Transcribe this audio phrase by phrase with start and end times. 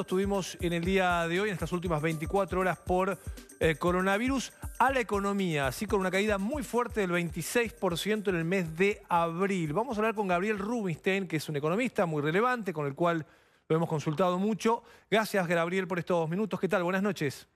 [0.00, 3.18] Estuvimos en el día de hoy, en estas últimas 24 horas por
[3.60, 8.44] eh, coronavirus, a la economía, así con una caída muy fuerte del 26% en el
[8.44, 9.74] mes de abril.
[9.74, 13.26] Vamos a hablar con Gabriel Rubinstein, que es un economista muy relevante, con el cual
[13.68, 14.82] lo hemos consultado mucho.
[15.10, 16.58] Gracias, Gabriel, por estos minutos.
[16.58, 16.82] ¿Qué tal?
[16.82, 17.46] Buenas noches.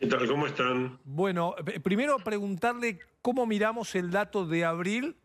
[0.00, 0.26] ¿Qué tal?
[0.26, 0.98] ¿Cómo están?
[1.04, 1.54] Bueno,
[1.84, 5.16] primero preguntarle cómo miramos el dato de abril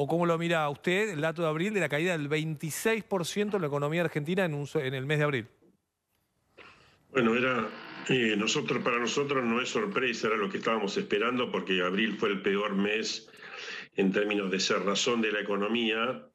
[0.00, 3.58] ¿O cómo lo mira usted el dato de abril de la caída del 26% de
[3.58, 5.48] la economía argentina en, en, el mes de abril?
[7.10, 7.68] Bueno, era
[8.08, 12.30] eh, nosotros para nosotros no es sorpresa, era lo que estábamos esperando porque abril fue
[12.30, 13.28] el peor mes
[13.96, 16.26] en términos de cerrazón de la economía.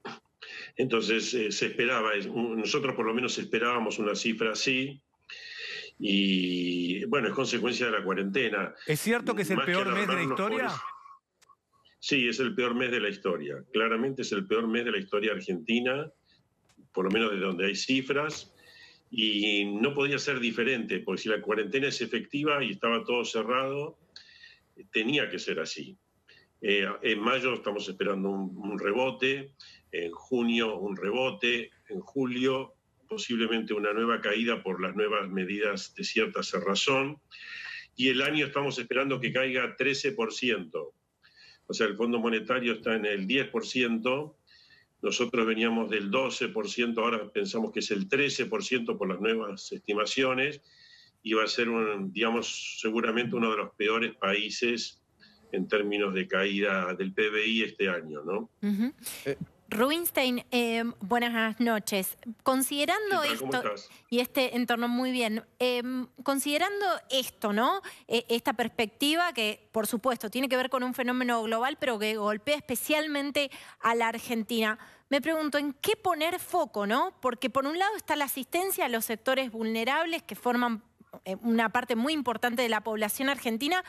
[0.76, 5.02] Entonces eh, se esperaba, nosotros por lo menos esperábamos una cifra así.
[6.00, 8.73] Y bueno, es consecuencia de la cuarentena.
[8.88, 10.72] ¿Es cierto que es el peor mes de la historia?
[12.00, 13.64] Sí, es el peor mes de la historia.
[13.72, 16.12] Claramente es el peor mes de la historia argentina,
[16.92, 18.53] por lo menos de donde hay cifras.
[19.16, 24.00] Y no podía ser diferente, porque si la cuarentena es efectiva y estaba todo cerrado,
[24.92, 25.95] tenía que ser así.
[26.61, 29.53] Eh, en mayo estamos esperando un, rebote,
[29.92, 32.73] en junio un rebote, en julio
[33.08, 37.22] posiblemente una nueva caída por las nuevas medidas de cierta cerrazón,
[37.95, 40.94] y el año estamos esperando que caiga 13%
[41.66, 44.36] o sea, el Fondo Monetario está en el 10%,
[45.04, 50.62] nosotros veníamos del 12%, ahora pensamos que es el 13% por las nuevas estimaciones,
[51.22, 55.02] y va a ser, un, digamos, seguramente uno de los peores países
[55.52, 58.50] en términos de caída del PBI este año, ¿no?
[59.74, 62.18] Rubinstein, em, buenas noches.
[62.44, 63.64] Considerando esto
[64.10, 67.82] y este entorno muy bien, em, considerando esto, ¿no?
[68.08, 72.16] E, esta perspectiva que, por supuesto, tiene que ver con un fenómeno global, pero que
[72.16, 74.78] golpea especialmente a la Argentina.
[75.10, 77.14] Me pregunto, ¿en qué poner foco, no?
[77.20, 80.84] Porque por un lado está la asistencia a los sectores vulnerables que forman
[81.26, 83.84] eh, una parte muy importante de la población argentina,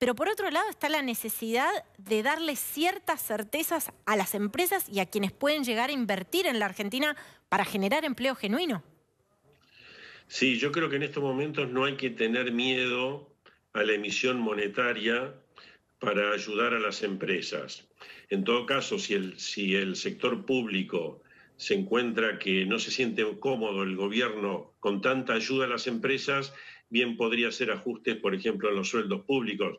[0.00, 4.98] pero por otro lado está la necesidad de darle ciertas certezas a las empresas y
[4.98, 7.14] a quienes pueden llegar a invertir en la Argentina
[7.50, 8.82] para generar empleo genuino.
[10.26, 13.30] Sí, yo creo que en estos momentos no hay que tener miedo
[13.74, 15.34] a la emisión monetaria
[15.98, 17.86] para ayudar a las empresas.
[18.30, 21.20] En todo caso, si el, si el sector público
[21.58, 26.54] se encuentra que no se siente cómodo el gobierno con tanta ayuda a las empresas,
[26.90, 29.78] bien podría hacer ajustes, por ejemplo, en los sueldos públicos.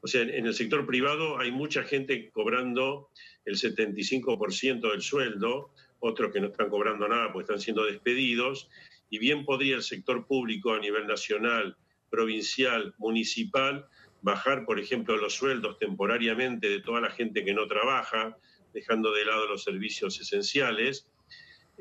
[0.00, 3.10] O sea, en el sector privado hay mucha gente cobrando
[3.44, 5.70] el 75% del sueldo,
[6.00, 8.68] otros que no están cobrando nada porque están siendo despedidos,
[9.10, 11.76] y bien podría el sector público a nivel nacional,
[12.10, 13.86] provincial, municipal,
[14.22, 18.36] bajar, por ejemplo, los sueldos temporariamente de toda la gente que no trabaja,
[18.72, 21.08] dejando de lado los servicios esenciales,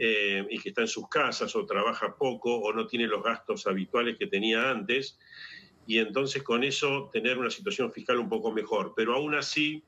[0.03, 3.67] eh, y que está en sus casas o trabaja poco o no tiene los gastos
[3.67, 5.19] habituales que tenía antes,
[5.85, 8.94] y entonces con eso tener una situación fiscal un poco mejor.
[8.95, 9.84] Pero aún así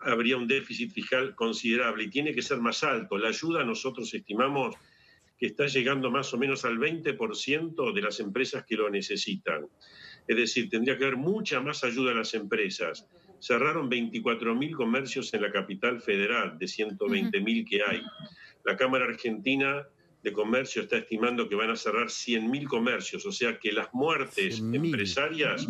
[0.00, 3.18] habría un déficit fiscal considerable y tiene que ser más alto.
[3.18, 4.74] La ayuda nosotros estimamos
[5.36, 9.66] que está llegando más o menos al 20% de las empresas que lo necesitan.
[10.26, 13.06] Es decir, tendría que haber mucha más ayuda a las empresas.
[13.38, 18.02] Cerraron 24.000 comercios en la capital federal de 120.000 que hay.
[18.64, 19.86] La Cámara Argentina
[20.22, 24.60] de Comercio está estimando que van a cerrar 100.000 comercios, o sea que las muertes
[24.60, 25.66] empresarias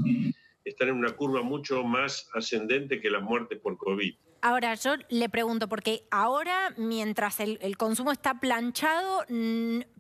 [0.65, 4.15] están en una curva mucho más ascendente que las muertes por COVID.
[4.43, 9.25] Ahora, yo le pregunto, porque ahora, mientras el, consumo está planchado,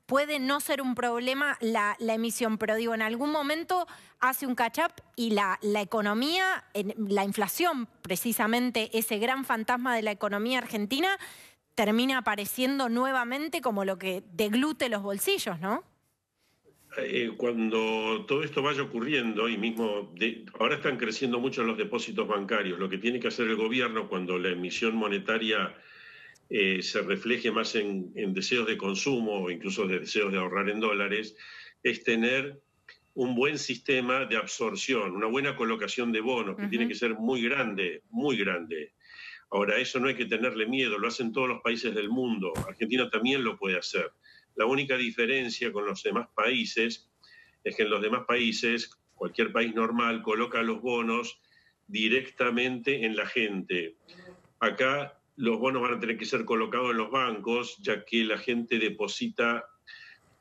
[0.06, 3.86] puede no ser un problema la, emisión, pero digo, en algún momento
[4.18, 6.64] hace un catch-up y la, la economía,
[6.96, 11.18] la inflación, precisamente ese gran fantasma de la economía argentina,
[11.74, 15.84] termina apareciendo nuevamente como lo que deglute los bolsillos, ¿no?
[16.98, 20.12] Eh, cuando todo esto vaya ocurriendo, y mismo
[20.60, 24.38] ahora están creciendo mucho los depósitos bancarios, lo que tiene que hacer el gobierno cuando
[24.38, 25.74] la emisión monetaria
[26.50, 30.80] eh, se refleje más en, deseos de consumo o incluso de deseos de ahorrar en
[30.80, 31.34] dólares,
[31.82, 32.60] es tener
[33.14, 37.42] un buen sistema de absorción, una buena colocación de bonos, que tiene que ser muy
[37.42, 38.92] grande, muy grande.
[39.52, 43.10] Ahora, eso no hay que tenerle miedo, lo hacen todos los países del mundo, Argentina
[43.10, 44.10] también lo puede hacer.
[44.54, 47.10] La única diferencia con los demás países
[47.62, 51.38] es que en los demás países, cualquier país normal coloca los bonos
[51.86, 53.96] directamente en la gente.
[54.58, 58.38] Acá los bonos van a tener que ser colocados en los bancos, ya que la
[58.38, 59.66] gente deposita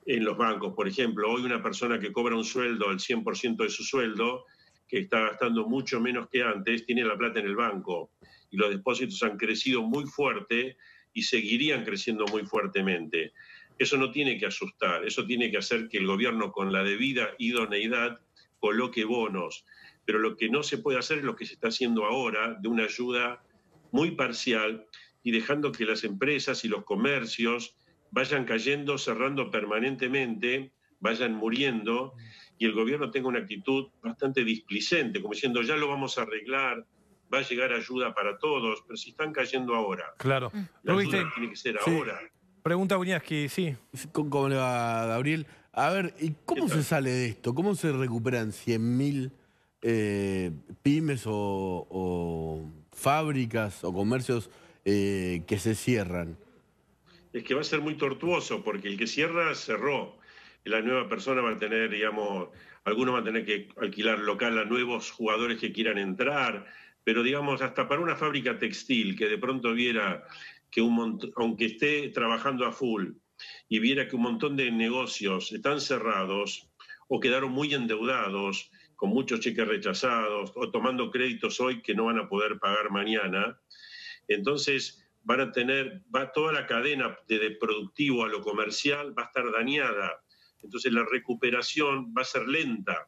[0.05, 0.73] en los bancos.
[0.73, 4.45] Por ejemplo, hoy una persona que cobra un sueldo, el 100% de su sueldo,
[4.87, 8.11] que está gastando mucho menos que antes, tiene la plata en el banco
[8.51, 10.77] y los depósitos han crecido muy fuerte
[11.13, 13.33] y seguirían creciendo muy fuertemente.
[13.79, 17.33] Eso no tiene que asustar, eso tiene que hacer que el gobierno con la debida
[17.39, 18.19] idoneidad
[18.59, 19.65] coloque bonos.
[20.05, 22.67] Pero lo que no se puede hacer es lo que se está haciendo ahora, de
[22.67, 23.43] una ayuda
[23.91, 24.85] muy parcial
[25.23, 27.75] y dejando que las empresas y los comercios
[28.11, 32.13] vayan cayendo, cerrando permanentemente, vayan muriendo
[32.57, 36.85] y el gobierno tenga una actitud bastante displicente, como diciendo ya lo vamos a arreglar,
[37.33, 40.13] va a llegar ayuda para todos, pero si están cayendo ahora.
[40.17, 40.51] Claro.
[40.83, 42.19] La ayuda tiene que ser ahora.
[42.63, 43.75] Pregunta que sí.
[44.11, 45.47] ¿Cómo le va, Gabriel?
[45.73, 47.55] A ver, ¿y cómo se sale de esto?
[47.55, 49.31] ¿Cómo se recuperan 100.000
[49.81, 50.51] eh,
[50.83, 54.51] pymes o, fábricas o comercios
[54.85, 56.37] eh, que se cierran?
[57.33, 60.17] Es que va a ser muy tortuoso, porque el que cierra, cerró.
[60.65, 62.49] La nueva persona va a tener, digamos,
[62.83, 66.65] algunos van a tener que alquilar local a nuevos jugadores que quieran entrar,
[67.03, 70.23] pero digamos, hasta para una fábrica textil que de pronto viera
[70.69, 73.11] que un aunque esté trabajando a full
[73.67, 76.69] y viera que un montón de negocios están cerrados
[77.07, 82.19] o quedaron muy endeudados, con muchos cheques rechazados o tomando créditos hoy que no van
[82.19, 83.59] a poder pagar mañana,
[84.27, 89.51] entonces van a tener, toda la cadena de productivo a lo comercial va a estar
[89.51, 90.23] dañada.
[90.61, 93.07] Entonces la recuperación va a ser lenta.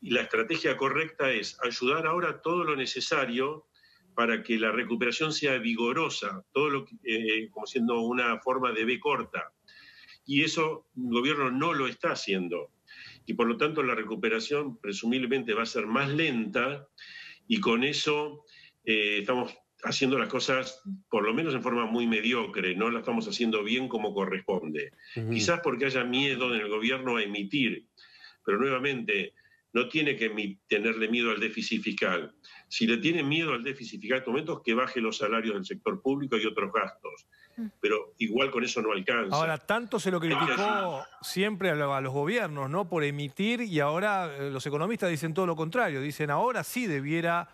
[0.00, 3.66] Y la estrategia correcta es ayudar ahora todo lo necesario
[4.14, 9.00] para que la recuperación sea vigorosa, todo lo eh, como siendo una forma de B
[9.00, 9.52] corta.
[10.26, 12.72] Y eso el gobierno no lo está haciendo.
[13.26, 16.88] Y por lo tanto la recuperación presumiblemente va a ser más lenta
[17.46, 18.44] y con eso
[18.84, 23.26] eh, estamos haciendo las cosas por lo menos en forma muy mediocre, no la estamos
[23.26, 24.92] haciendo bien como corresponde.
[25.14, 27.86] Quizás porque haya miedo en el gobierno a emitir,
[28.44, 29.34] pero nuevamente
[29.72, 32.34] no tiene que tenerle miedo al déficit fiscal.
[32.68, 35.64] Si le tiene miedo al déficit fiscal en estos momentos, que baje los salarios del
[35.64, 37.26] sector público y otros gastos.
[37.56, 37.66] Mm.
[37.80, 39.36] Pero igual con eso no alcanza.
[39.36, 42.88] Ahora, tanto se lo criticó siempre a los gobiernos, ¿no?
[42.88, 46.00] Por emitir y ahora eh, los economistas dicen todo lo contrario.
[46.00, 47.48] Dicen, ahora sí debiera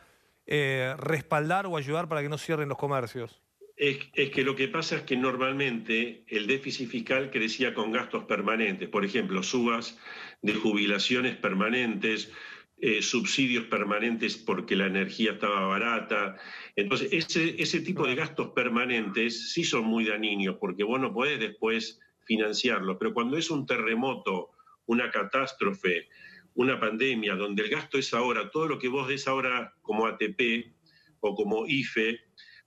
[0.47, 3.41] eh, respaldar o ayudar para que no cierren los comercios.
[3.77, 8.89] Es, que lo que pasa es que normalmente el déficit fiscal crecía con gastos permanentes,
[8.89, 9.99] por ejemplo, subas
[10.41, 12.33] de jubilaciones permanentes,
[12.79, 16.37] eh, subsidios permanentes porque la energía estaba barata.
[16.75, 21.39] Entonces, ese, ese tipo de gastos permanentes sí son muy dañinos porque vos no podés
[21.39, 24.53] después financiarlos, pero cuando es un terremoto,
[24.87, 26.09] una catástrofe,
[26.55, 30.73] una pandemia, donde el gasto es ahora, todo lo que vos des ahora como ATP
[31.21, 32.21] o como IFE,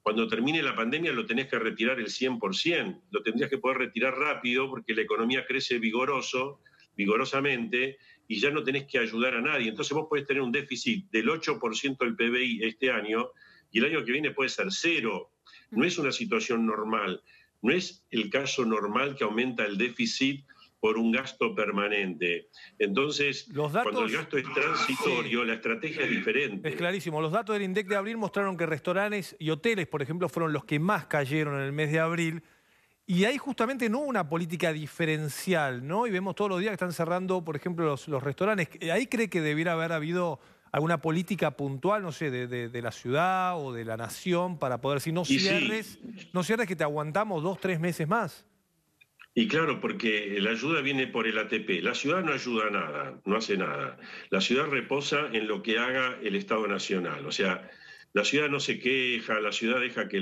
[0.10, 4.18] cuando termine la pandemia lo tenés que retirar el 100%, lo tendrías que poder retirar
[4.18, 6.62] rápido porque la economía crece vigoroso,
[6.96, 9.70] vigorosamente y ya no tenés que ayudar a nadie.
[9.70, 13.30] Entonces vos podés tener un déficit del 8% del PBI este año
[13.72, 15.30] y el año que viene puede ser cero.
[15.70, 17.22] No es una situación normal,
[17.62, 20.44] no es el caso normal que aumenta el déficit
[20.80, 22.50] por un gasto permanente.
[22.78, 26.70] Entonces, cuando el gasto es transitorio, la estrategia es diferente.
[26.70, 27.22] Es clarísimo.
[27.22, 30.66] Los datos del INDEC de abril mostraron que restaurantes y hoteles, por ejemplo, fueron los
[30.66, 32.44] que más cayeron en el mes de abril.
[33.06, 36.06] Y hay justamente no una política diferencial, ¿no?
[36.06, 38.70] Y vemos todos los días que están cerrando, por ejemplo, los, restaurantes.
[38.92, 40.40] ¿Ahí cree que debiera haber habido
[40.72, 45.12] alguna política puntual, no sé, de, la ciudad o de la nación para poder, si
[45.12, 46.00] no cierres,
[46.34, 48.46] no cierres que te aguantamos dos, tres meses más?
[49.34, 51.82] Y claro, porque la ayuda viene por el ATP.
[51.82, 53.98] La ciudad no ayuda nada, no hace nada.
[54.32, 57.26] La ciudad reposa en lo que haga el Estado Nacional.
[57.26, 57.70] O sea,
[58.14, 60.22] la ciudad no se queja, la ciudad deja que,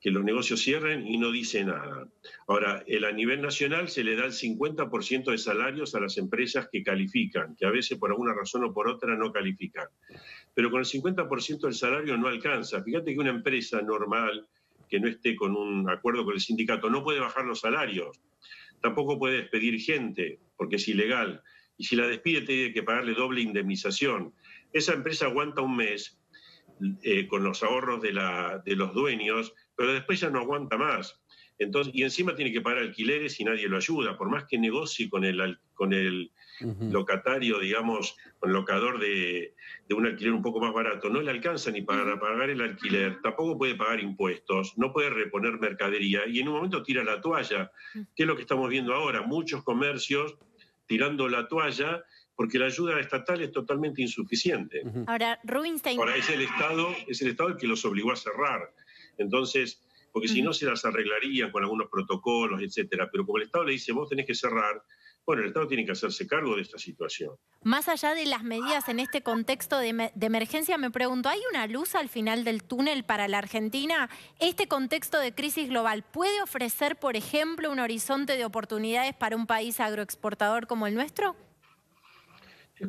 [0.00, 2.08] que los negocios cierren y no dice nada.
[2.46, 6.84] Ahora, a nivel nacional se le da el 50% de salarios a las empresas que
[6.84, 9.88] califican, que a veces por alguna razón o por otra no califican.
[10.54, 12.82] Pero con el 50% del salario no alcanza.
[12.82, 14.48] Fíjate que una empresa normal
[14.90, 18.20] que no esté con un acuerdo con el sindicato no puede bajar los salarios,
[18.82, 21.42] tampoco puede despedir gente, porque es ilegal.
[21.76, 24.34] Y si la despide, tiene que pagarle doble indemnización.
[24.72, 26.20] Esa empresa aguanta un mes
[27.02, 31.19] eh, con los ahorros de, la, de los dueños, pero después ya no aguanta más.
[31.60, 35.10] Entonces, y encima tiene que pagar alquileres y nadie lo ayuda, por más que negocie
[35.10, 36.32] con el, con el
[36.90, 39.54] locatario, digamos, con locador de,
[39.90, 43.58] un alquiler un poco más barato, no le alcanza ni para pagar el alquiler, tampoco
[43.58, 46.26] puede pagar impuestos, no puede reponer mercadería.
[46.26, 47.70] Y en un momento tira la toalla,
[48.16, 50.38] que es lo que estamos viendo ahora, muchos comercios
[50.86, 52.02] tirando la toalla
[52.34, 54.82] porque la ayuda estatal es totalmente insuficiente.
[55.06, 55.98] Ahora, Rubinstein...
[55.98, 58.72] Ahora es el Estado, es el Estado el que los obligó a cerrar.
[59.18, 63.08] Entonces, porque si no se las arreglarían con algunos protocolos, etcétera.
[63.10, 64.82] Pero como el Estado le dice, vos tenés que cerrar,
[65.26, 67.34] bueno, el Estado tiene que hacerse cargo de esta situación.
[67.62, 71.94] Más allá de las medidas en este contexto de, emergencia, me pregunto, ¿hay una luz
[71.94, 74.10] al final del túnel para la Argentina?
[74.40, 79.46] ¿Este contexto de crisis global puede ofrecer, por ejemplo, un horizonte de oportunidades para un
[79.46, 81.36] país agroexportador como el nuestro?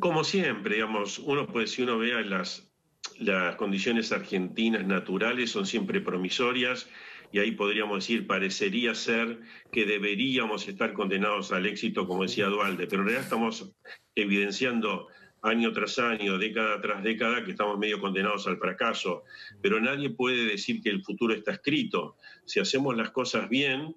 [0.00, 2.72] Como siempre, digamos, uno puede, si uno vea las,
[3.18, 6.88] las condiciones argentinas naturales, son siempre promisorias
[7.32, 9.40] y ahí podríamos decir, parecería ser
[9.72, 13.74] que deberíamos estar condenados al éxito, como decía Dualde, pero en realidad estamos
[14.14, 15.08] evidenciando
[15.40, 19.24] año tras año, década tras década, que estamos medio condenados al fracaso.
[19.60, 22.16] Pero nadie puede decir que el futuro está escrito.
[22.44, 23.96] Si hacemos las cosas bien,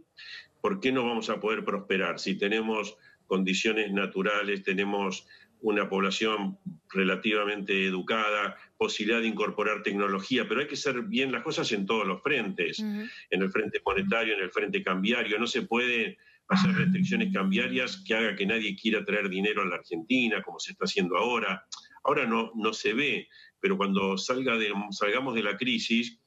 [0.61, 2.19] ¿por qué no vamos a poder prosperar?
[2.19, 5.27] Si tenemos condiciones naturales, tenemos
[5.65, 11.71] una población relativamente educada, posibilidad de incorporar tecnología, pero hay que hacer bien las cosas
[11.71, 16.19] en todos los frentes, en el frente monetario, en el frente cambiario, no se puede
[16.49, 20.73] hacer restricciones cambiarias que haga que nadie quiera traer dinero a la Argentina, como se
[20.73, 21.65] está haciendo ahora.
[22.03, 23.27] Ahora no, no se ve,
[23.59, 26.19] pero cuando salga de, salgamos de la crisis,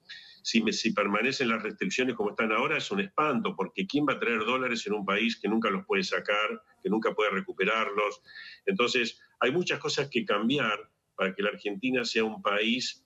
[0.48, 4.18] si, si, permanecen las restricciones como están ahora, es un espanto, porque ¿quién va a
[4.18, 8.22] traer dólares en un país que nunca los puede sacar, que nunca puede recuperarlos?
[8.64, 13.04] Entonces, hay muchas cosas que cambiar para que la Argentina sea un país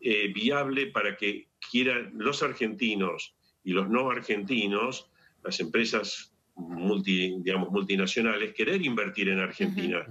[0.00, 5.10] eh, viable para que quieran los argentinos y los no argentinos,
[5.44, 10.06] las empresas multi, digamos, multinacionales, querer invertir en Argentina.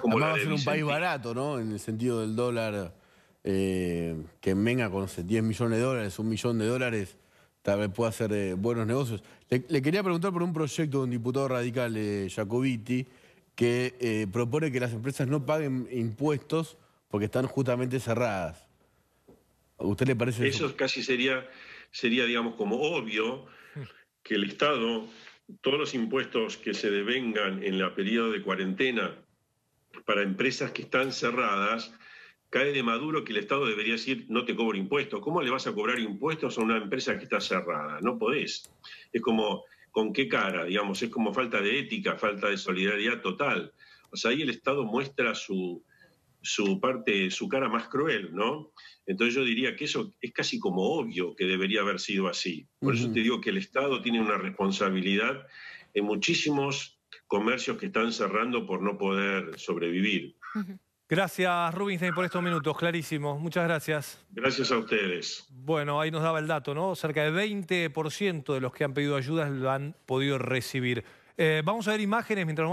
[0.00, 1.60] Como va a ser un país barato, ¿no?
[1.60, 2.97] En el sentido del dólar,
[3.50, 7.16] eh, que venga con 10 millones de dólares, un millón de dólares,
[7.62, 9.22] tal vez pueda hacer eh, buenos negocios.
[9.48, 13.06] Le, quería preguntar por un proyecto de un diputado radical, eh, Jacobiti,
[13.54, 16.76] que eh, propone que las empresas no paguen impuestos
[17.08, 18.68] porque están justamente cerradas.
[19.78, 20.66] ¿A usted le parece eso?
[20.66, 21.48] Eso casi sería,
[21.90, 23.46] sería, digamos, como obvio
[24.22, 25.06] que el Estado,
[25.62, 29.14] todos los impuestos que se devengan en la periodo de cuarentena
[30.04, 31.94] para empresas que están cerradas,
[32.50, 35.20] cae de maduro que el Estado debería decir no te cobro impuestos.
[35.20, 38.00] ¿Cómo le vas a cobrar impuestos a una empresa que está cerrada?
[38.00, 38.70] No podés.
[39.12, 40.64] Es como ¿Con qué cara?
[40.64, 43.72] Digamos, es como falta de ética, falta de solidaridad total.
[44.10, 45.84] O sea, ahí el Estado muestra su,
[46.40, 48.72] su parte, su cara más cruel, ¿no?
[49.06, 52.68] Entonces yo diría que eso es casi como obvio que debería haber sido así.
[52.78, 55.46] Por eso te digo que el Estado tiene una responsabilidad
[55.94, 60.36] en muchísimos comercios que están cerrando por no poder sobrevivir.
[61.10, 63.38] Gracias, Rubinstein, por estos minutos, clarísimo.
[63.38, 64.22] Muchas gracias.
[64.30, 65.46] Gracias a ustedes.
[65.50, 66.94] Bueno, ahí nos daba el dato, ¿no?
[66.94, 71.04] Cerca del 20% de los que han pedido ayuda lo han podido recibir.
[71.38, 72.66] Eh, vamos a ver imágenes mientras